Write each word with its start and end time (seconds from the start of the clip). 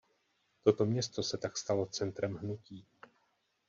Toto 0.63 0.85
město 0.85 1.23
se 1.23 1.37
tak 1.37 1.57
stalo 1.57 1.85
centrem 1.85 2.35
hnutí. 2.35 2.85